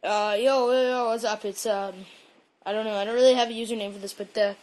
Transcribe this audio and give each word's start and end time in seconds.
Uh, 0.00 0.36
yo, 0.38 0.70
yo, 0.70 0.90
yo, 0.90 1.04
what's 1.06 1.24
up? 1.24 1.44
It's, 1.44 1.66
um, 1.66 1.92
I 2.64 2.72
don't 2.72 2.84
know, 2.84 2.94
I 2.94 3.04
don't 3.04 3.16
really 3.16 3.34
have 3.34 3.50
a 3.50 3.52
username 3.52 3.92
for 3.92 3.98
this, 3.98 4.12
but, 4.12 4.38
uh, 4.38 4.54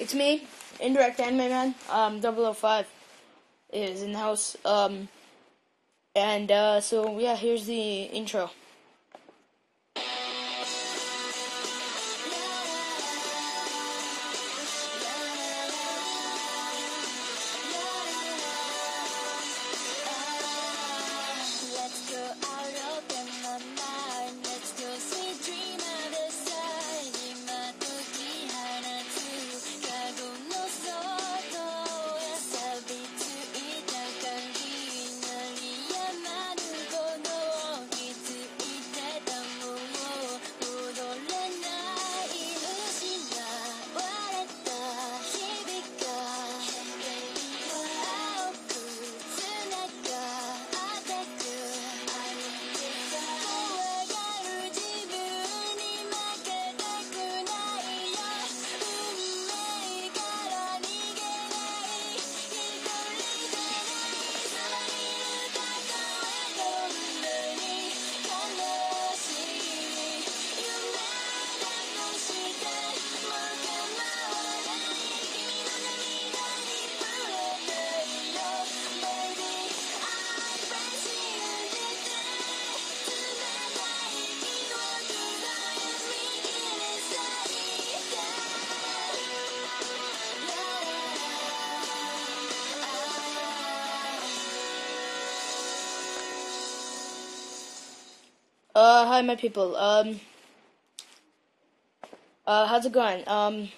it's 0.00 0.14
me, 0.14 0.48
Indirect 0.80 1.20
Anime 1.20 1.48
Man, 1.48 1.74
um, 1.90 2.20
005 2.20 2.88
is 3.72 4.02
in 4.02 4.10
the 4.10 4.18
house, 4.18 4.56
um, 4.64 5.08
and, 6.16 6.50
uh, 6.50 6.80
so, 6.80 7.20
yeah, 7.20 7.36
here's 7.36 7.66
the 7.66 8.02
intro. 8.02 8.50
Uh, 98.80 99.04
hi, 99.04 99.20
my 99.20 99.36
people. 99.36 99.76
Um, 99.76 100.20
uh, 102.46 102.66
how's 102.66 102.86
it 102.86 102.92
going? 102.92 103.28
Um, 103.28 103.68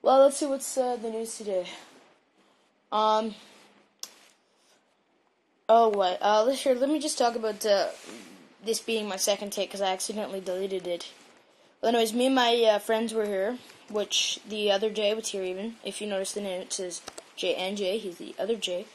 well, 0.00 0.20
let's 0.20 0.38
see 0.38 0.46
what's 0.46 0.78
uh, 0.78 0.96
the 0.96 1.10
news 1.10 1.36
today. 1.36 1.66
Um, 2.90 3.34
oh, 5.68 5.90
what? 5.90 6.16
Uh, 6.22 6.44
let's 6.44 6.62
here. 6.62 6.74
Let 6.74 6.88
me 6.88 6.98
just 6.98 7.18
talk 7.18 7.36
about 7.36 7.66
uh, 7.66 7.88
this 8.64 8.80
being 8.80 9.06
my 9.06 9.16
second 9.16 9.52
take 9.52 9.68
because 9.68 9.82
I 9.82 9.92
accidentally 9.92 10.40
deleted 10.40 10.86
it. 10.86 11.10
Well, 11.82 11.90
anyways, 11.90 12.14
me 12.14 12.24
and 12.24 12.34
my 12.34 12.54
uh, 12.62 12.78
friends 12.78 13.12
were 13.12 13.26
here, 13.26 13.58
which 13.90 14.40
the 14.48 14.72
other 14.72 14.88
J 14.88 15.12
was 15.12 15.28
here 15.28 15.44
even. 15.44 15.76
If 15.84 16.00
you 16.00 16.06
notice 16.06 16.32
the 16.32 16.40
name, 16.40 16.62
it 16.62 16.72
says 16.72 17.02
J 17.36 17.54
and 17.54 17.76
J. 17.76 17.98
He's 17.98 18.16
the 18.16 18.34
other 18.38 18.56
J. 18.56 18.86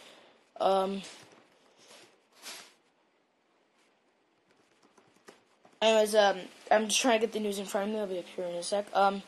Um. 0.60 1.04
Anyways, 5.82 6.14
um, 6.14 6.40
I'm 6.70 6.88
just 6.88 7.00
trying 7.00 7.20
to 7.20 7.26
get 7.26 7.34
the 7.34 7.40
news 7.40 7.58
in 7.58 7.66
front 7.66 7.88
of 7.88 7.94
me. 7.94 8.00
I'll 8.02 8.08
be 8.08 8.20
up 8.20 8.26
here 8.36 8.46
in 8.46 8.56
a 8.56 8.64
sec. 8.64 8.88
Um, 8.94 9.24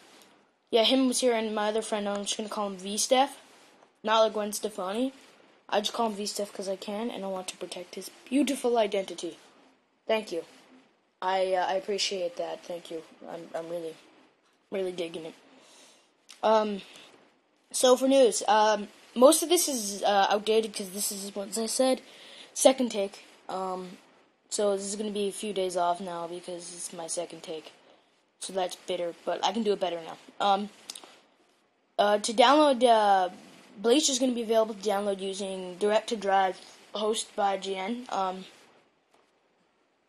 yeah, 0.70 0.84
him 0.84 1.08
was 1.08 1.22
here, 1.22 1.34
and 1.34 1.56
my 1.56 1.70
other 1.70 1.82
friend, 1.82 2.08
I'm 2.08 2.24
just 2.24 2.38
gonna 2.38 2.50
call 2.50 2.68
him 2.68 2.78
V 2.78 2.98
Steph, 2.98 3.38
not 4.04 4.20
like 4.20 4.34
Gwen 4.34 4.52
Stefani. 4.52 5.14
I 5.70 5.80
just 5.80 5.94
call 5.94 6.08
him 6.10 6.16
V 6.16 6.26
Steph 6.26 6.52
because 6.52 6.68
I 6.68 6.76
can, 6.76 7.10
and 7.10 7.24
I 7.24 7.28
want 7.28 7.48
to 7.50 7.58
protect 7.58 7.96
his 7.96 8.12
beautiful 8.30 8.78
identity. 8.78 9.38
Thank 10.08 10.32
you. 10.32 10.44
I 11.22 11.54
uh, 11.54 11.68
I 11.70 11.74
appreciate 11.74 12.36
that. 12.38 12.66
Thank 12.66 12.92
you. 12.92 13.02
I'm 13.30 13.48
I'm 13.56 13.70
really, 13.70 13.96
really 14.72 14.92
digging 14.92 15.26
it. 15.26 15.36
Um, 16.44 16.82
so 17.72 17.96
for 17.96 18.08
news, 18.08 18.44
um, 18.48 18.90
most 19.16 19.44
of 19.44 19.50
this 19.50 19.70
is 19.70 20.04
uh, 20.04 20.28
outdated 20.30 20.74
because 20.74 20.90
this 20.90 21.12
is, 21.12 21.32
as 21.36 21.58
I 21.58 21.66
said, 21.66 22.02
second 22.54 22.92
take. 22.92 23.26
Um, 23.48 23.98
so 24.52 24.78
this 24.78 24.86
is 24.86 24.96
gonna 24.96 25.10
be 25.10 25.28
a 25.28 25.32
few 25.32 25.54
days 25.54 25.76
off 25.76 26.00
now 26.00 26.28
because 26.28 26.74
it's 26.76 26.94
my 26.94 27.08
second 27.08 27.42
take. 27.42 27.72
So 28.40 28.54
that's 28.54 28.76
bitter, 28.76 29.14
but 29.26 29.44
I 29.44 29.52
can 29.52 29.64
do 29.64 29.74
it 29.74 29.80
better 29.80 30.00
now. 30.06 30.18
Um, 30.40 30.70
uh, 31.98 32.20
to 32.20 32.34
download, 32.34 32.84
uh, 32.84 33.30
Bleach 33.78 34.10
is 34.10 34.20
gonna 34.20 34.34
be 34.34 34.44
available 34.44 34.76
to 34.76 34.90
download 34.90 35.20
using 35.20 35.78
Direct 35.78 36.10
to 36.10 36.16
Drive, 36.16 36.60
hosted 36.94 37.36
by 37.36 37.58
IGN. 37.58 38.12
Um, 38.12 38.46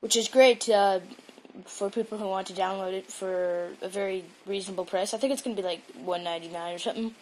which 0.03 0.17
is 0.17 0.27
great 0.27 0.69
uh, 0.69 0.99
for 1.65 1.89
people 1.89 2.19
who 2.19 2.27
want 2.27 2.49
to 2.49 2.53
download 2.53 2.93
it 2.93 3.07
for 3.07 3.69
a 3.81 3.89
very 3.89 4.25
reasonable 4.47 4.85
price. 4.85 5.15
I 5.15 5.19
think 5.19 5.33
it's 5.33 5.43
gonna 5.43 5.57
be 5.57 5.63
like 5.63 5.83
one 6.05 6.25
ninety 6.25 6.49
nine 6.49 6.75
or 6.75 6.79
something. 6.79 7.15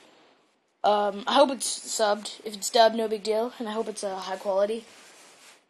Um, 0.82 1.24
I 1.26 1.34
hope 1.34 1.50
it's 1.50 1.68
subbed. 1.68 2.40
If 2.42 2.54
it's 2.54 2.70
dubbed, 2.70 2.96
no 2.96 3.06
big 3.06 3.22
deal, 3.22 3.52
and 3.58 3.68
I 3.68 3.72
hope 3.72 3.86
it's 3.86 4.02
uh, 4.02 4.16
high 4.16 4.36
quality. 4.36 4.86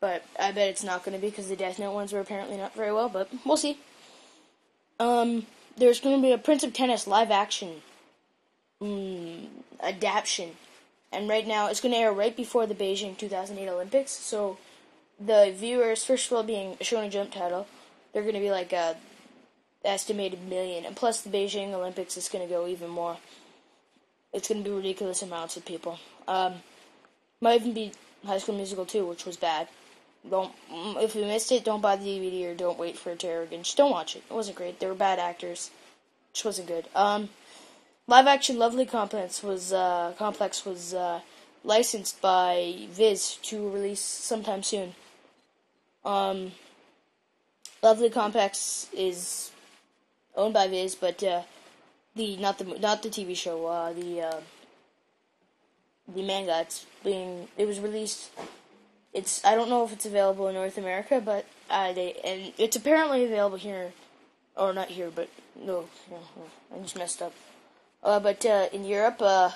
But 0.01 0.25
I 0.39 0.51
bet 0.53 0.69
it's 0.69 0.85
not 0.85 1.05
going 1.05 1.15
to 1.15 1.21
be 1.21 1.29
because 1.29 1.49
the 1.49 1.57
Death 1.57 1.79
Note 1.79 1.93
ones 1.93 2.13
were 2.13 2.21
apparently 2.21 2.57
not 2.57 2.75
very 2.75 2.93
well. 2.93 3.09
But 3.09 3.31
we'll 3.45 3.57
see. 3.57 3.79
Um, 4.99 5.47
there's 5.77 6.01
going 6.01 6.17
to 6.17 6.23
be 6.23 6.33
a 6.33 6.39
Prince 6.39 6.63
of 6.63 6.73
Tennis 6.73 7.07
live 7.07 7.31
action 7.31 7.83
mm, 8.83 9.47
adaptation, 9.83 10.51
and 11.13 11.29
right 11.29 11.47
now 11.47 11.69
it's 11.69 11.81
going 11.81 11.93
to 11.93 11.99
air 11.99 12.13
right 12.13 12.37
before 12.37 12.67
the 12.67 12.75
Beijing 12.75 13.17
2008 13.17 13.69
Olympics. 13.69 14.13
So 14.13 14.59
the 15.19 15.53
viewers, 15.57 16.05
first 16.05 16.27
of 16.27 16.37
all, 16.37 16.43
being 16.43 16.73
a 16.75 16.85
Shonen 16.85 17.11
Jump 17.11 17.33
title, 17.33 17.67
they're 18.13 18.23
going 18.23 18.35
to 18.35 18.41
be 18.41 18.51
like 18.51 18.73
a 18.73 18.97
estimated 19.85 20.47
million, 20.49 20.85
and 20.85 20.97
plus 20.97 21.21
the 21.21 21.31
Beijing 21.31 21.73
Olympics 21.73 22.17
is 22.17 22.29
going 22.29 22.47
to 22.47 22.53
go 22.53 22.67
even 22.67 22.89
more. 22.89 23.19
It's 24.33 24.49
going 24.49 24.63
to 24.63 24.69
be 24.69 24.75
ridiculous 24.75 25.23
amounts 25.23 25.57
of 25.57 25.65
people. 25.65 25.99
Um, 26.29 26.55
might 27.41 27.61
even 27.61 27.73
be 27.73 27.93
High 28.25 28.39
School 28.39 28.55
Musical 28.55 28.87
2, 28.87 29.07
which 29.07 29.25
was 29.25 29.37
bad. 29.37 29.69
Don't 30.29 30.53
mm, 30.71 31.03
if 31.03 31.15
you 31.15 31.25
missed 31.25 31.51
it, 31.53 31.65
don't 31.65 31.81
buy 31.81 31.97
the 31.97 32.05
DVD 32.05 32.51
or 32.51 32.55
don't 32.55 32.79
wait 32.79 32.99
for 32.99 33.17
air 33.25 33.43
again. 33.43 33.63
Just 33.63 33.77
don't 33.77 33.91
watch 33.91 34.17
it. 34.17 34.23
It 34.29 34.35
wasn't 34.35 34.57
great. 34.57 34.79
They 34.79 34.87
were 34.87 34.95
bad 34.95 35.19
actors. 35.19 35.71
Which 36.33 36.45
wasn't 36.45 36.69
good. 36.69 36.87
Um, 36.95 37.31
live 38.07 38.27
action 38.27 38.59
Lovely 38.59 38.87
Complex 38.87 39.43
was 39.43 39.73
uh, 39.73 40.13
Complex 40.19 40.65
was 40.65 40.95
uh, 40.95 41.21
licensed 41.65 42.21
by 42.21 42.87
Viz 42.91 43.37
to 43.43 43.69
release 43.71 44.01
sometime 44.01 44.63
soon. 44.63 44.95
Um, 46.05 46.53
Lovely 47.83 48.11
Complex 48.11 48.89
is 48.93 49.51
owned 50.37 50.55
by 50.55 50.69
Viz, 50.69 50.95
but 50.95 51.23
uh, 51.23 51.43
the 52.15 52.37
not 52.37 52.59
the 52.59 52.65
not 52.79 53.03
the 53.03 53.09
TV 53.09 53.35
show, 53.35 53.67
uh, 53.67 53.93
the 53.93 54.21
uh, 54.21 54.41
the 56.15 56.23
manga. 56.23 56.61
It's 56.61 56.87
being 57.03 57.49
it 57.57 57.67
was 57.67 57.81
released. 57.81 58.31
It's 59.13 59.45
I 59.45 59.55
don't 59.55 59.69
know 59.69 59.85
if 59.85 59.93
it's 59.93 60.07
available 60.07 60.49
in 60.49 60.55
North 60.55 60.79
America, 60.79 61.21
but 61.25 61.45
uh, 61.69 61.93
they 61.93 62.15
and 62.25 62.53
it's 62.59 62.77
apparently 62.77 63.25
available 63.25 63.57
here, 63.57 63.93
or 64.57 64.73
not 64.73 64.89
here, 64.89 65.11
but 65.15 65.29
no, 65.57 65.87
I 66.75 66.79
just 66.79 66.97
messed 66.97 67.21
up. 67.21 67.33
Uh, 68.03 68.21
but 68.21 68.47
uh, 68.47 68.69
in 68.73 68.85
Europe, 68.85 69.21
uh, 69.21 69.51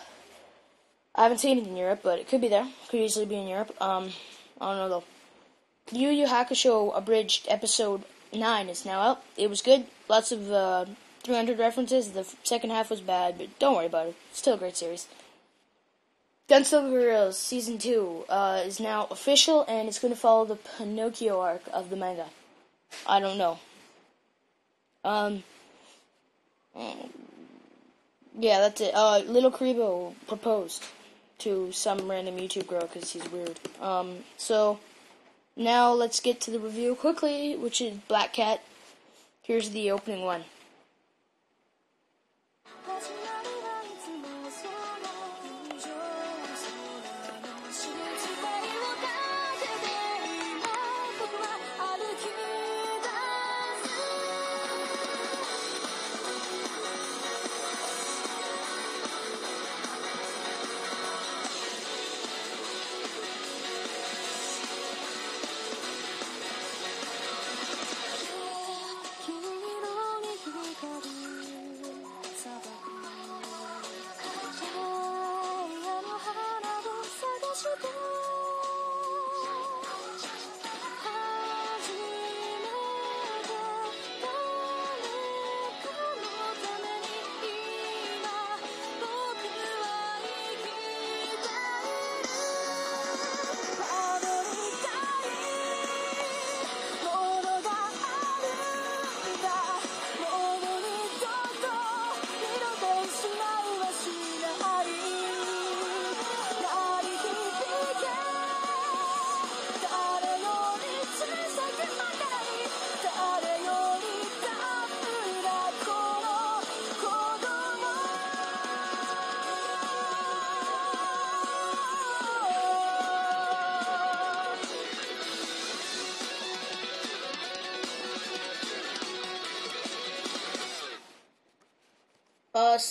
I 1.14 1.22
haven't 1.22 1.38
seen 1.38 1.58
it 1.58 1.66
in 1.66 1.76
Europe, 1.76 2.00
but 2.02 2.18
it 2.18 2.28
could 2.28 2.40
be 2.40 2.48
there. 2.48 2.68
Could 2.88 3.00
easily 3.00 3.26
be 3.26 3.36
in 3.36 3.46
Europe. 3.46 3.74
Um, 3.80 4.10
I 4.60 4.70
don't 4.70 4.76
know 4.76 4.88
though. 4.88 5.04
Yu 5.92 6.08
Yu 6.08 6.26
Hakusho 6.26 6.96
abridged 6.96 7.46
episode 7.48 8.02
nine 8.32 8.68
is 8.68 8.84
now 8.84 9.00
out. 9.00 9.22
It 9.36 9.48
was 9.48 9.62
good. 9.62 9.86
Lots 10.08 10.32
of 10.32 10.50
uh, 10.50 10.86
300 11.22 11.58
references. 11.58 12.12
The 12.12 12.26
second 12.42 12.70
half 12.70 12.90
was 12.90 13.00
bad, 13.00 13.38
but 13.38 13.58
don't 13.58 13.76
worry 13.76 13.86
about 13.86 14.08
it. 14.08 14.16
It's 14.30 14.40
still 14.40 14.54
a 14.54 14.58
great 14.58 14.76
series. 14.76 15.06
Gunslinger 16.48 16.90
Girls 16.90 17.38
season 17.38 17.78
two 17.78 18.24
uh, 18.28 18.62
is 18.64 18.78
now 18.78 19.06
official, 19.10 19.64
and 19.66 19.88
it's 19.88 19.98
going 19.98 20.12
to 20.12 20.20
follow 20.20 20.44
the 20.44 20.56
Pinocchio 20.56 21.40
arc 21.40 21.62
of 21.72 21.90
the 21.90 21.96
manga. 21.96 22.26
I 23.06 23.20
don't 23.20 23.38
know. 23.38 23.58
Um. 25.04 25.42
Yeah, 28.36 28.58
that's 28.60 28.80
it. 28.80 28.92
Uh, 28.94 29.18
Little 29.18 29.52
Kuriboh 29.52 30.14
proposed 30.26 30.82
to 31.38 31.70
some 31.72 32.10
random 32.10 32.36
YouTube 32.36 32.66
girl 32.66 32.82
because 32.82 33.12
he's 33.12 33.30
weird. 33.30 33.60
Um, 33.80 34.24
so 34.36 34.80
now 35.56 35.92
let's 35.92 36.20
get 36.20 36.40
to 36.42 36.50
the 36.50 36.58
review 36.58 36.96
quickly, 36.96 37.54
which 37.56 37.80
is 37.80 37.96
Black 38.08 38.32
Cat. 38.32 38.60
Here's 39.42 39.70
the 39.70 39.90
opening 39.90 40.24
one. 40.24 40.44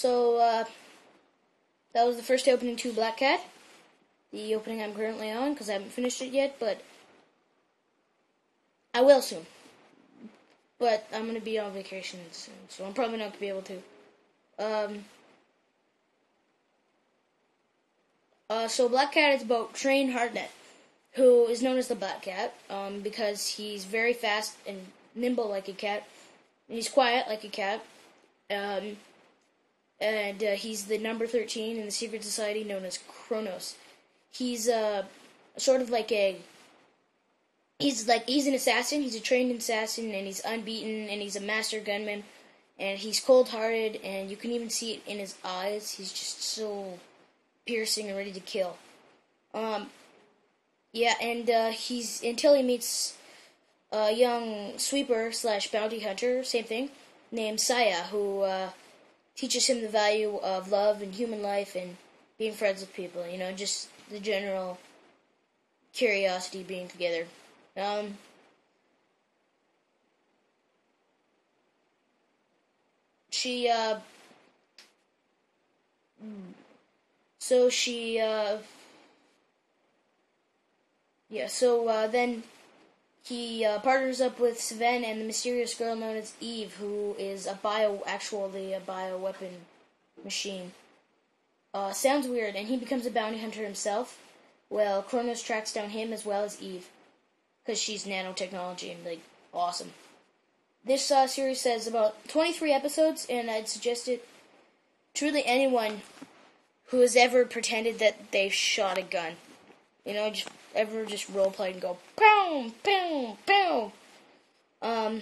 So, 0.04 0.36
uh, 0.36 0.66
that 1.94 2.06
was 2.06 2.18
the 2.18 2.24
first 2.24 2.50
opening 2.50 2.76
to 2.76 2.92
Black 2.92 3.16
Cat. 3.16 3.40
The 4.34 4.54
opening 4.54 4.84
I'm 4.84 4.94
currently 4.94 5.32
on, 5.32 5.54
because 5.54 5.70
I 5.70 5.74
haven't 5.74 5.94
finished 5.94 6.22
it 6.22 6.34
yet, 6.34 6.58
but 6.60 6.82
I 8.94 9.00
will 9.00 9.22
soon. 9.22 9.46
But 10.78 11.08
I'm 11.14 11.22
going 11.22 11.36
to 11.36 11.40
be 11.40 11.58
on 11.58 11.72
vacation 11.72 12.20
soon, 12.34 12.54
so 12.68 12.84
I'm 12.84 12.92
probably 12.92 13.16
not 13.16 13.28
going 13.28 13.34
to 13.36 13.40
be 13.40 13.48
able 13.48 13.62
to. 13.62 13.80
Um, 14.60 15.06
uh, 18.50 18.68
so 18.68 18.90
Black 18.90 19.14
Cat 19.14 19.36
is 19.36 19.44
about 19.44 19.74
Train 19.74 20.12
Heartnet, 20.12 20.50
who 21.14 21.46
is 21.46 21.64
known 21.64 21.78
as 21.78 21.88
the 21.88 21.96
Black 21.96 22.24
Cat, 22.24 22.54
um, 22.70 23.00
because 23.00 23.48
he's 23.48 23.86
very 23.86 24.12
fast 24.12 24.58
and 24.68 24.88
nimble 25.16 25.48
like 25.48 25.70
a 25.70 25.72
cat, 25.72 26.06
and 26.68 26.76
he's 26.76 26.90
quiet 26.90 27.30
like 27.30 27.46
a 27.46 27.48
cat. 27.48 27.86
Um, 28.52 28.98
and 30.00 30.44
uh, 30.44 30.52
he's 30.52 30.86
the 30.86 30.98
number 30.98 31.28
13 31.28 31.78
in 31.78 31.86
the 31.86 31.92
secret 31.92 32.24
society 32.24 32.64
known 32.64 32.86
as 32.86 33.00
Chronos. 33.08 33.76
He's 34.32 34.68
uh, 34.68 35.04
sort 35.58 35.82
of 35.82 35.90
like 35.90 36.12
a 36.12 36.38
he's 37.80 38.08
like 38.08 38.28
he's 38.28 38.48
an 38.48 38.54
assassin. 38.54 39.02
He's 39.02 39.16
a 39.16 39.22
trained 39.22 39.52
assassin, 39.52 40.14
and 40.14 40.26
he's 40.26 40.42
unbeaten, 40.44 41.10
and 41.10 41.22
he's 41.22 41.36
a 41.36 41.42
master 41.42 41.80
gunman, 41.80 42.24
and 42.80 42.98
he's 43.00 43.20
cold-hearted, 43.20 44.00
and 44.04 44.30
you 44.30 44.38
can 44.38 44.52
even 44.52 44.70
see 44.70 44.94
it 44.94 45.02
in 45.06 45.20
his 45.20 45.36
eyes. 45.44 45.92
He's 45.92 46.12
just 46.12 46.42
so 46.42 47.00
piercing 47.66 48.08
and 48.08 48.18
ready 48.18 48.32
to 48.32 48.40
kill. 48.40 48.78
Um, 49.54 49.90
yeah, 50.92 51.14
and 51.22 51.50
uh, 51.50 51.70
he's 51.70 52.24
until 52.24 52.54
he 52.54 52.64
meets 52.64 53.16
a 53.92 54.12
young 54.12 54.78
sweeper 54.78 55.32
slash 55.32 55.72
bounty 55.72 56.00
hunter, 56.00 56.44
same 56.44 56.64
thing, 56.64 56.90
named 57.32 57.60
Saya, 57.60 58.04
who 58.12 58.42
uh, 58.42 58.70
teaches 59.36 59.68
him 59.68 59.82
the 59.82 59.90
value 59.90 60.38
of 60.38 60.72
love 60.72 61.02
and 61.02 61.14
human 61.14 61.42
life 61.42 61.76
and 61.76 61.98
being 62.38 62.54
friends 62.54 62.82
with 62.82 62.94
people. 62.94 63.28
You 63.28 63.38
know, 63.38 63.52
just 63.52 63.90
the 64.10 64.20
general 64.20 64.78
curiosity 65.94 66.64
being 66.64 66.88
together. 66.88 67.26
Um, 67.78 68.18
she, 73.30 73.70
uh, 73.70 74.00
so 77.40 77.70
she, 77.70 78.20
uh, 78.20 78.58
yeah, 81.30 81.48
so, 81.48 81.88
uh, 81.88 82.08
then 82.08 82.44
he 83.24 83.64
uh, 83.64 83.80
partners 83.80 84.20
up 84.20 84.40
with 84.40 84.60
Sven 84.60 85.06
and 85.06 85.20
the 85.22 85.26
mysterious 85.26 85.74
girl 85.74 85.96
known 85.96 86.18
as 86.18 86.34
Eve, 86.42 86.76
who 86.76 87.16
is 87.18 87.48
a 87.48 87.56
bio, 87.56 88.04
actually 88.06 88.74
a 88.74 88.82
bioweapon 88.82 89.52
machine. 90.24 90.74
Uh, 91.74 91.92
sounds 91.94 92.28
weird, 92.28 92.56
and 92.56 92.68
he 92.68 92.78
becomes 92.78 93.06
a 93.06 93.12
bounty 93.12 93.40
hunter 93.40 93.64
himself. 93.64 94.20
Well, 94.70 95.02
Chronos 95.02 95.42
tracks 95.42 95.72
down 95.72 95.90
him 95.92 96.12
as 96.12 96.26
well 96.26 96.44
as 96.44 96.62
Eve, 96.62 96.90
because 97.66 97.80
she's 97.80 98.06
nanotechnology 98.06 98.92
and 98.94 99.06
like 99.06 99.22
awesome. 99.54 99.92
This 100.84 101.10
uh, 101.10 101.28
series 101.28 101.62
says 101.62 101.88
about 101.88 102.28
23 102.28 102.74
episodes, 102.74 103.26
and 103.30 103.50
I'd 103.50 103.70
suggest 103.70 104.10
it 104.10 104.28
to 105.14 105.26
really 105.26 105.46
anyone 105.46 106.02
who 106.88 107.00
has 107.00 107.16
ever 107.16 107.46
pretended 107.46 108.00
that 108.00 108.32
they 108.32 108.50
shot 108.50 108.98
a 108.98 109.02
gun. 109.02 109.34
You 110.06 110.14
know, 110.14 110.30
just 110.30 110.50
ever 110.76 111.06
just 111.06 111.30
role 111.30 111.52
play 111.52 111.72
and 111.72 111.82
go 111.82 111.98
boom, 112.16 112.74
boom, 112.84 113.38
boom. 113.46 113.92
Um. 114.82 115.22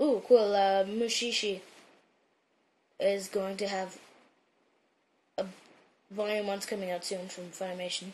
Ooh, 0.00 0.22
cool. 0.28 0.54
Uh, 0.54 0.84
Mushishi 0.84 1.60
is 3.00 3.28
going 3.28 3.56
to 3.56 3.66
have 3.66 3.98
a 5.38 5.46
volume 6.10 6.46
one's 6.46 6.66
coming 6.66 6.90
out 6.90 7.04
soon 7.04 7.28
from 7.28 7.44
Funimation. 7.44 8.12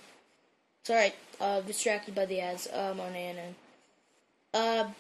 Alright. 0.89 1.15
Uh, 1.41 1.61
distracted 1.61 2.15
by 2.15 2.27
the 2.27 2.41
ads 2.41 2.69
um, 2.73 3.01
on 3.01 3.15
ANN. 3.15 3.55
Uh, 4.55 4.91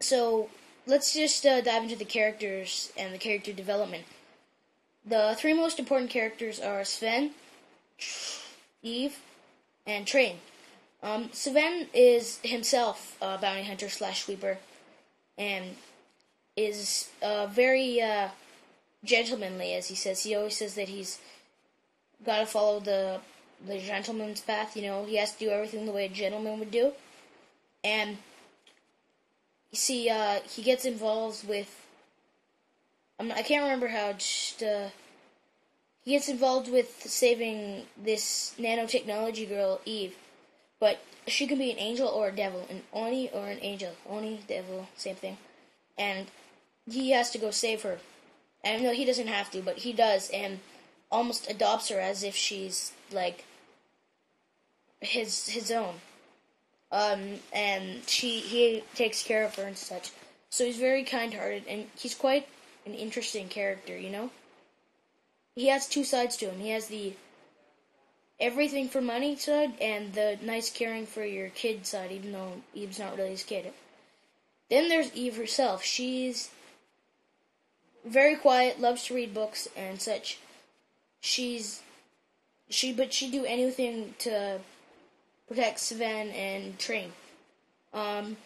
so 0.00 0.48
let's 0.86 1.14
just 1.14 1.44
uh, 1.46 1.60
dive 1.60 1.84
into 1.84 1.96
the 1.96 2.04
characters 2.04 2.92
and 2.98 3.14
the 3.14 3.18
character 3.18 3.52
development. 3.52 4.04
The 5.04 5.34
three 5.36 5.52
most 5.52 5.78
important 5.78 6.10
characters 6.10 6.60
are 6.60 6.84
Sven, 6.84 7.32
Eve, 8.82 9.18
and 9.84 10.06
Train. 10.06 10.36
Um, 11.02 11.30
Sven 11.32 11.88
is 11.92 12.38
himself 12.44 13.16
a 13.20 13.36
bounty 13.36 13.64
hunter 13.64 13.88
slash 13.88 14.24
sweeper, 14.24 14.58
and 15.36 15.76
is 16.56 17.10
uh, 17.20 17.46
very 17.46 18.00
uh, 18.00 18.28
gentlemanly, 19.04 19.74
as 19.74 19.88
he 19.88 19.96
says. 19.96 20.22
He 20.22 20.36
always 20.36 20.56
says 20.56 20.76
that 20.76 20.88
he's 20.88 21.18
got 22.24 22.38
to 22.38 22.46
follow 22.46 22.78
the 22.78 23.20
the 23.66 23.78
gentleman's 23.80 24.40
path. 24.40 24.76
You 24.76 24.82
know, 24.82 25.04
he 25.04 25.16
has 25.16 25.32
to 25.32 25.38
do 25.38 25.50
everything 25.50 25.86
the 25.86 25.92
way 25.92 26.06
a 26.06 26.08
gentleman 26.08 26.60
would 26.60 26.70
do, 26.70 26.92
and 27.82 28.18
you 29.72 29.78
see, 29.78 30.08
uh, 30.08 30.40
he 30.48 30.62
gets 30.62 30.84
involved 30.84 31.46
with. 31.48 31.78
I'm 33.18 33.32
I 33.32 33.42
can't 33.42 33.62
remember 33.62 33.88
how. 33.88 34.12
Just 34.12 34.62
uh, 34.62 34.88
he 36.04 36.12
gets 36.12 36.28
involved 36.28 36.70
with 36.70 37.02
saving 37.02 37.86
this 37.96 38.54
nanotechnology 38.58 39.48
girl 39.48 39.80
Eve, 39.84 40.16
but 40.80 41.00
she 41.26 41.46
can 41.46 41.58
be 41.58 41.70
an 41.70 41.78
angel 41.78 42.08
or 42.08 42.28
a 42.28 42.32
devil, 42.32 42.66
an 42.68 42.82
oni 42.92 43.30
or 43.30 43.46
an 43.46 43.58
angel, 43.60 43.92
oni 44.08 44.40
devil, 44.48 44.88
same 44.96 45.16
thing, 45.16 45.38
and 45.96 46.26
he 46.90 47.10
has 47.10 47.30
to 47.30 47.38
go 47.38 47.50
save 47.50 47.82
her. 47.82 47.98
And 48.64 48.82
no, 48.82 48.92
he 48.92 49.04
doesn't 49.04 49.26
have 49.26 49.50
to, 49.52 49.60
but 49.60 49.78
he 49.78 49.92
does, 49.92 50.30
and 50.30 50.60
almost 51.10 51.50
adopts 51.50 51.88
her 51.88 52.00
as 52.00 52.22
if 52.22 52.34
she's 52.34 52.92
like 53.12 53.44
his 55.00 55.48
his 55.48 55.70
own 55.70 55.96
um, 56.92 57.40
and 57.52 58.06
she 58.06 58.40
he 58.40 58.84
takes 58.94 59.22
care 59.22 59.44
of 59.44 59.54
her 59.56 59.64
and 59.64 59.76
such. 59.76 60.10
So 60.50 60.66
he's 60.66 60.76
very 60.76 61.02
kind-hearted, 61.02 61.64
and 61.66 61.86
he's 61.96 62.14
quite 62.14 62.46
an 62.86 62.94
interesting 62.94 63.48
character. 63.48 63.96
You 63.96 64.10
know, 64.10 64.30
he 65.54 65.68
has 65.68 65.86
two 65.88 66.04
sides 66.04 66.36
to 66.38 66.50
him. 66.50 66.60
He 66.60 66.70
has 66.70 66.86
the 66.86 67.14
everything 68.40 68.88
for 68.88 69.00
money 69.00 69.36
side 69.36 69.72
and 69.80 70.12
the 70.14 70.38
nice 70.42 70.68
caring 70.70 71.06
for 71.06 71.24
your 71.24 71.48
kid 71.50 71.86
side, 71.86 72.10
even 72.10 72.32
though 72.32 72.54
Eve's 72.74 72.98
not 72.98 73.16
really 73.16 73.30
his 73.30 73.44
kid. 73.44 73.72
Then 74.68 74.88
there's 74.88 75.14
Eve 75.14 75.36
herself. 75.36 75.84
She's 75.84 76.50
very 78.04 78.36
quiet, 78.36 78.80
loves 78.80 79.04
to 79.04 79.14
read 79.14 79.34
books 79.34 79.68
and 79.76 80.00
such. 80.00 80.38
She's 81.20 81.82
she 82.68 82.92
but 82.92 83.12
she'd 83.12 83.32
do 83.32 83.44
anything 83.44 84.14
to 84.20 84.58
protect 85.46 85.78
Sven 85.78 86.30
and 86.30 86.78
train. 86.78 87.12
Um 87.92 88.38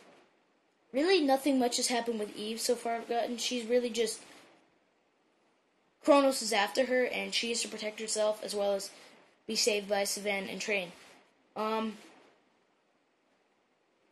really 0.97 1.21
nothing 1.21 1.59
much 1.59 1.77
has 1.77 1.89
happened 1.89 2.19
with 2.19 2.37
Eve 2.37 2.59
so 2.59 2.75
far 2.75 2.97
I've 2.97 3.09
gotten. 3.09 3.37
She's 3.37 3.67
really 3.67 3.91
just 3.91 4.21
Chronos 6.03 6.43
is 6.43 6.53
after 6.53 6.87
her 6.87 7.05
and 7.05 7.35
she 7.35 7.51
has 7.51 7.63
to 7.63 7.69
protect 7.69 8.01
herself 8.01 8.43
as 8.43 8.55
well 8.55 8.73
as 8.73 8.91
be 9.47 9.55
saved 9.55 9.89
by 9.89 10.05
Sven 10.05 10.49
and 10.49 10.61
train. 10.61 10.91
Um 11.55 11.99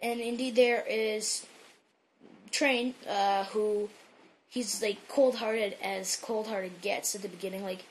and 0.02 0.20
indeed 0.20 0.54
there 0.54 0.84
is 0.86 1.46
Train, 2.54 2.94
uh, 3.08 3.42
who 3.46 3.90
he's 4.48 4.80
like 4.80 5.08
cold 5.08 5.34
hearted 5.34 5.76
as 5.82 6.14
cold 6.14 6.46
hearted 6.46 6.80
gets 6.82 7.12
at 7.16 7.22
the 7.22 7.28
beginning, 7.28 7.64
like 7.64 7.84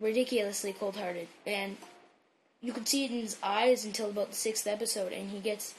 ridiculously 0.00 0.72
cold 0.72 0.96
hearted. 0.96 1.28
And 1.46 1.76
you 2.60 2.72
can 2.72 2.84
see 2.84 3.04
it 3.04 3.12
in 3.12 3.20
his 3.20 3.36
eyes 3.44 3.84
until 3.84 4.10
about 4.10 4.30
the 4.30 4.34
sixth 4.34 4.66
episode, 4.66 5.12
and 5.12 5.30
he 5.30 5.38
gets 5.38 5.74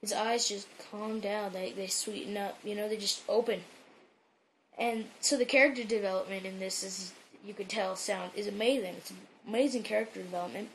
his 0.00 0.12
eyes 0.12 0.48
just 0.48 0.66
calm 0.90 1.20
down. 1.20 1.52
They 1.52 1.72
they 1.72 1.86
sweeten 1.86 2.36
up, 2.36 2.58
you 2.64 2.74
know, 2.74 2.88
they 2.88 2.96
just 2.96 3.22
open. 3.28 3.60
And 4.78 5.06
so 5.20 5.36
the 5.36 5.44
character 5.44 5.84
development 5.84 6.46
in 6.46 6.58
this 6.58 6.82
is 6.82 7.12
you 7.44 7.54
can 7.54 7.66
tell 7.66 7.96
sound 7.96 8.32
is 8.34 8.46
amazing. 8.46 8.94
It's 8.96 9.12
amazing 9.46 9.82
character 9.82 10.22
development. 10.22 10.68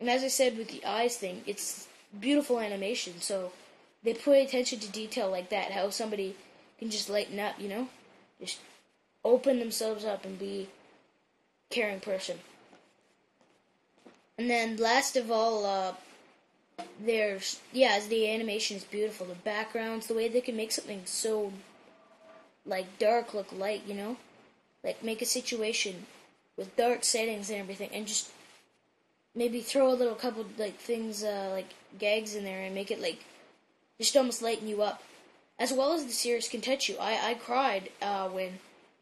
And 0.00 0.10
as 0.10 0.22
I 0.22 0.28
said 0.28 0.58
with 0.58 0.68
the 0.68 0.84
eyes 0.84 1.16
thing, 1.16 1.42
it's 1.46 1.88
beautiful 2.20 2.60
animation, 2.60 3.20
so 3.20 3.52
they 4.02 4.14
pay 4.14 4.44
attention 4.44 4.78
to 4.80 4.90
detail 4.90 5.30
like 5.30 5.50
that, 5.50 5.70
how 5.70 5.90
somebody 5.90 6.36
can 6.78 6.90
just 6.90 7.08
lighten 7.08 7.38
up, 7.38 7.58
you 7.58 7.68
know? 7.68 7.88
Just 8.40 8.60
open 9.24 9.58
themselves 9.58 10.04
up 10.04 10.24
and 10.24 10.38
be 10.38 10.68
caring 11.70 12.00
person. 12.00 12.38
And 14.36 14.50
then 14.50 14.76
last 14.76 15.16
of 15.16 15.30
all, 15.30 15.64
uh, 15.64 15.94
there's 17.00 17.60
yeah, 17.72 18.00
the 18.08 18.30
animation 18.30 18.76
is 18.76 18.84
beautiful. 18.84 19.26
The 19.26 19.34
backgrounds, 19.34 20.06
the 20.06 20.14
way 20.14 20.28
they 20.28 20.40
can 20.40 20.56
make 20.56 20.72
something 20.72 21.02
so 21.04 21.52
like 22.66 22.98
dark 22.98 23.34
look 23.34 23.52
light, 23.52 23.82
you 23.86 23.94
know, 23.94 24.16
like 24.82 25.02
make 25.02 25.22
a 25.22 25.26
situation 25.26 26.06
with 26.56 26.76
dark 26.76 27.04
settings 27.04 27.50
and 27.50 27.60
everything, 27.60 27.90
and 27.92 28.06
just 28.06 28.30
maybe 29.34 29.60
throw 29.60 29.92
a 29.92 29.94
little 29.94 30.14
couple 30.14 30.46
like 30.58 30.78
things 30.78 31.22
uh, 31.22 31.50
like 31.52 31.70
gags 31.98 32.34
in 32.34 32.44
there 32.44 32.62
and 32.62 32.74
make 32.74 32.90
it 32.90 33.00
like 33.00 33.24
just 33.98 34.16
almost 34.16 34.42
lighten 34.42 34.68
you 34.68 34.82
up, 34.82 35.02
as 35.58 35.72
well 35.72 35.92
as 35.92 36.04
the 36.04 36.12
series 36.12 36.48
can 36.48 36.60
touch 36.60 36.88
you. 36.88 36.96
I 36.98 37.30
I 37.30 37.34
cried 37.34 37.90
uh, 38.00 38.28
when 38.28 38.58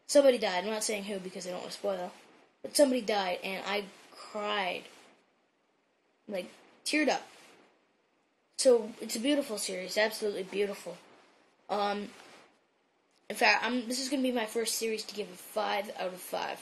somebody 0.07 0.37
died. 0.37 0.63
I'm 0.63 0.69
not 0.69 0.83
saying 0.83 1.05
who 1.05 1.19
because 1.19 1.47
I 1.47 1.51
don't 1.51 1.59
want 1.59 1.71
to 1.71 1.77
spoil, 1.77 2.11
but 2.61 2.75
somebody 2.75 3.01
died 3.01 3.39
and 3.43 3.63
I 3.65 3.85
cried, 4.11 4.83
like 6.27 6.51
teared 6.85 7.09
up. 7.09 7.23
So 8.63 8.89
it's 9.01 9.17
a 9.17 9.19
beautiful 9.19 9.57
series, 9.57 9.97
absolutely 9.97 10.43
beautiful. 10.43 10.95
Um, 11.69 12.07
in 13.29 13.35
fact, 13.35 13.61
I'm, 13.61 13.89
this 13.89 13.99
is 13.99 14.07
going 14.07 14.23
to 14.23 14.29
be 14.29 14.33
my 14.33 14.45
first 14.45 14.75
series 14.75 15.03
to 15.03 15.13
give 15.13 15.27
a 15.27 15.35
five 15.35 15.91
out 15.99 16.13
of 16.13 16.21
five. 16.21 16.61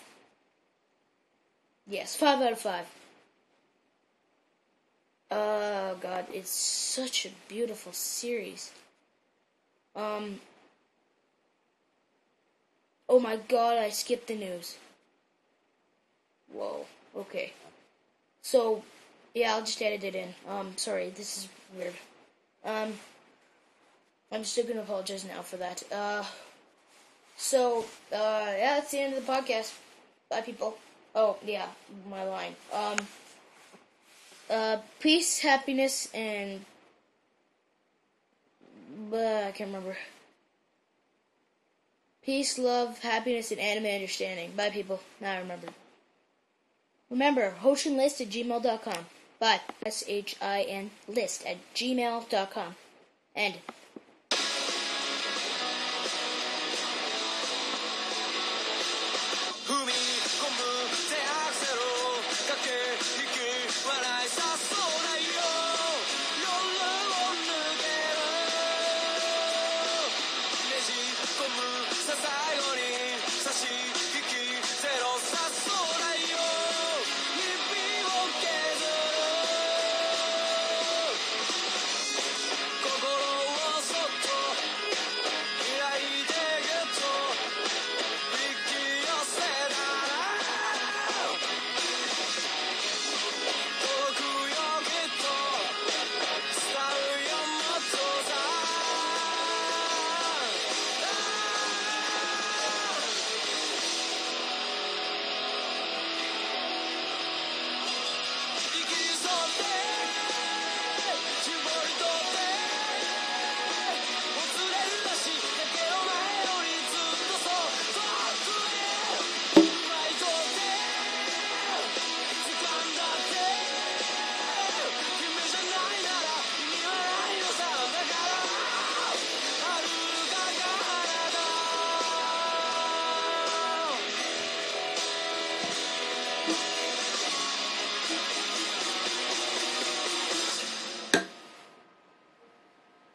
Yes, 1.87 2.15
five 2.15 2.41
out 2.41 2.53
of 2.53 2.59
five. 2.59 2.87
Oh 5.29 5.95
god, 6.01 6.25
it's 6.33 6.49
such 6.49 7.27
a 7.27 7.29
beautiful 7.47 7.93
series. 7.93 8.71
Um. 9.95 10.39
Oh 13.07 13.19
my 13.19 13.35
god, 13.35 13.77
I 13.77 13.91
skipped 13.91 14.25
the 14.25 14.35
news. 14.37 14.75
Whoa. 16.51 16.87
Okay. 17.15 17.53
So, 18.41 18.83
yeah, 19.33 19.55
I'll 19.55 19.61
just 19.61 19.81
edit 19.81 20.03
it 20.03 20.15
in. 20.15 20.33
Um, 20.49 20.73
sorry, 20.77 21.09
this 21.09 21.37
is 21.37 21.47
weird. 21.77 21.93
Um, 22.65 22.93
I'm 24.31 24.43
still 24.43 24.65
gonna 24.65 24.81
apologize 24.81 25.25
now 25.25 25.41
for 25.41 25.57
that. 25.57 25.83
Uh, 25.91 26.23
so, 27.37 27.85
uh, 28.11 28.45
yeah, 28.57 28.75
that's 28.75 28.91
the 28.91 28.99
end 28.99 29.15
of 29.15 29.25
the 29.25 29.31
podcast. 29.31 29.73
Bye, 30.29 30.41
people. 30.41 30.77
Oh, 31.15 31.37
yeah, 31.45 31.67
my 32.09 32.23
line. 32.23 32.55
Um, 32.71 32.97
uh, 34.49 34.77
peace, 34.99 35.39
happiness, 35.39 36.09
and 36.13 36.63
uh, 39.11 39.45
I 39.47 39.51
can't 39.51 39.69
remember. 39.69 39.97
Peace, 42.23 42.59
love, 42.59 42.99
happiness, 42.99 43.51
and 43.51 43.59
anime 43.59 43.87
understanding. 43.87 44.51
Bye, 44.55 44.69
people. 44.69 45.01
Now 45.19 45.33
I 45.33 45.39
remember. 45.39 45.67
Remember, 47.09 47.55
hoshinlist 47.61 48.21
at 48.21 48.29
gmail.com. 48.29 49.05
Bye. 49.41 49.59
S 49.83 50.03
H 50.07 50.35
I 50.39 50.61
N 50.61 50.91
list 51.07 51.47
at 51.47 51.57
gmail.com. 51.73 52.75
And 53.35 53.55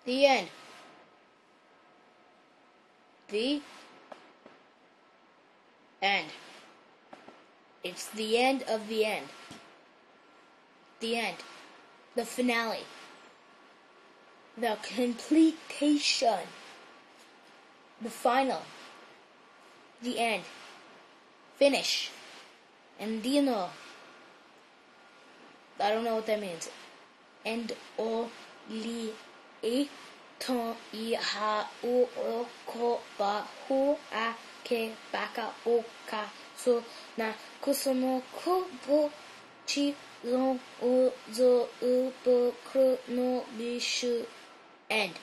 the 0.06 0.24
end. 0.24 0.48
The 3.28 3.60
end. 6.00 6.28
It's 7.82 8.08
the 8.10 8.38
end 8.38 8.62
of 8.68 8.88
the 8.88 9.04
end. 9.04 9.26
The 11.00 11.16
end. 11.16 11.36
The 12.14 12.24
finale. 12.24 12.84
The 14.56 14.78
completion. 14.82 16.46
The 18.00 18.10
final. 18.10 18.62
The 20.02 20.18
end. 20.18 20.44
Finish. 21.56 22.10
And 22.98 23.24
you 23.26 23.42
know? 23.42 23.70
I 25.80 25.90
don't 25.90 26.04
know 26.04 26.14
what 26.14 26.26
that 26.26 26.40
means. 26.40 26.70
And 27.44 27.72
o 27.98 28.30
li 28.70 29.10
i 29.74 29.88
to 30.42 30.58
i 31.04 31.06
ha 31.28 31.52
u 31.82 31.96
ko 32.70 32.88
ba 33.18 33.32
hu 33.62 33.78
a 34.24 34.26
ke 34.66 34.80
ba 35.12 35.24
ka 35.36 35.46
o 35.74 35.76
ka 36.10 36.22
su 36.62 36.74
na 37.18 37.28
kusumo 37.62 38.12
ku 38.38 38.54
bo 38.86 38.98
chi 39.68 39.84
zon 40.30 40.58
o 40.82 40.92
zo 41.36 41.52
u 41.92 41.94
bo 42.24 42.36
no 43.16 43.28
bi 43.56 43.70
shu 43.92 44.12
end 44.88 45.14